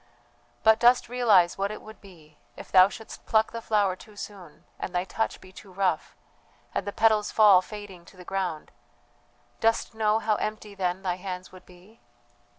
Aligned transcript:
"But 0.63 0.79
dost 0.79 1.09
realize 1.09 1.59
what 1.59 1.69
it 1.69 1.79
would 1.79 2.01
be 2.01 2.39
if 2.57 2.71
thou 2.71 2.89
shouldst 2.89 3.27
pluck 3.27 3.51
the 3.51 3.61
flower 3.61 3.95
too 3.95 4.15
soon 4.15 4.63
and 4.79 4.95
thy 4.95 5.03
touch 5.03 5.39
be 5.39 5.51
too 5.51 5.71
rough, 5.71 6.15
and 6.73 6.87
the 6.87 6.91
petals 6.91 7.31
fall 7.31 7.61
fading 7.61 8.05
to 8.05 8.17
the 8.17 8.25
ground; 8.25 8.71
dost 9.59 9.93
know 9.93 10.17
how 10.17 10.37
empty 10.37 10.73
then 10.73 11.03
thy 11.03 11.17
hands 11.17 11.51
would 11.51 11.67
be? 11.67 12.01